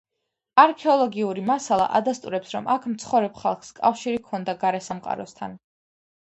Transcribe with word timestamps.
არქეოლოგიური 0.61 1.43
მასალა 1.49 1.85
ადასტურებს, 1.99 2.53
რომ 2.57 2.69
აქ 2.77 2.87
მცხოვრებ 2.95 3.37
ხალხს 3.43 3.71
კავშირი 3.81 4.19
ჰქონია 4.23 4.57
გარე 4.65 4.81
სამყაროსთან. 4.89 5.55